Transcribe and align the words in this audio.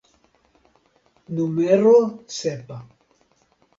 Numero 1.35 1.93
sepa. 2.39 2.77